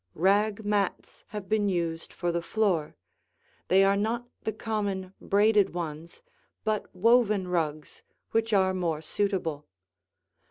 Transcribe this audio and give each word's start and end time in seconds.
Rag 0.15 0.65
mats 0.65 1.23
have 1.27 1.47
been 1.47 1.69
used 1.69 2.11
for 2.11 2.31
the 2.31 2.41
floor; 2.41 2.95
they 3.67 3.83
are 3.83 3.95
not 3.95 4.27
the 4.41 4.51
common 4.51 5.13
braided 5.21 5.75
ones 5.75 6.23
but 6.63 6.87
woven 6.95 7.47
rugs 7.47 8.01
which 8.31 8.51
are 8.51 8.73
more 8.73 9.01
suitable. 9.03 9.67